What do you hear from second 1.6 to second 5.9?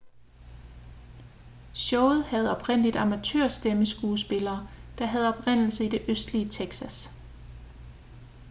showet havde oprindeligt amatør-stemmeskuespillere der havde oprindelse i